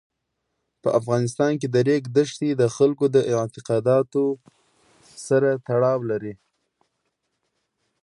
په 0.81 0.89
افغانستان 0.99 1.51
کې 1.59 1.67
د 1.73 1.75
ریګ 1.87 2.03
دښتې 2.17 2.49
د 2.55 2.63
خلکو 2.75 3.05
د 3.15 3.17
اعتقاداتو 3.33 4.23
سره 5.27 5.49
تړاو 5.67 5.99
لري. 6.11 6.33